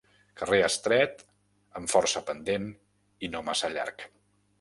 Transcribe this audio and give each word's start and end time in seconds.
Carrer 0.39 0.59
estret, 0.67 1.19
amb 1.81 1.91
força 1.95 2.23
pendent 2.31 2.65
i 3.29 3.31
no 3.35 3.43
massa 3.51 3.71
llarg. 3.77 4.03